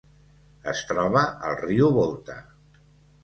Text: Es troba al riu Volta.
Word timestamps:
Es 0.71 0.79
troba 0.91 1.21
al 1.49 1.59
riu 1.59 1.91
Volta. 1.99 2.39